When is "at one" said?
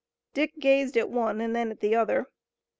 0.97-1.39